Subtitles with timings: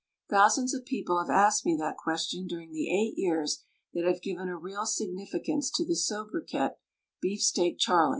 [0.31, 3.61] Thousands of people have asked me that question during the eight years
[3.93, 6.77] that have given a real significance to the sobriquet,
[7.21, 8.09] "Beefsteak Charlie."